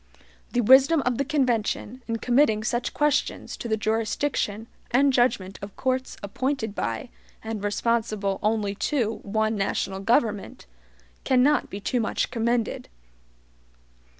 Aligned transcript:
The 0.53 0.61
wisdom 0.61 1.03
of 1.05 1.19
the 1.19 1.23
convention, 1.23 2.01
in 2.07 2.17
committing 2.17 2.63
such 2.63 2.91
questions 2.91 3.55
to 3.57 3.67
the 3.67 3.77
jurisdiction 3.77 4.65
and 4.89 5.13
judgment 5.13 5.59
of 5.61 5.75
courts 5.75 6.17
appointed 6.23 6.73
by 6.73 7.09
and 7.43 7.63
responsible 7.63 8.39
only 8.41 8.73
to 8.89 9.19
one 9.21 9.55
national 9.55 9.99
government, 9.99 10.65
cannot 11.23 11.69
be 11.69 11.79
too 11.79 11.99
much 11.99 12.31
commended. 12.31 12.89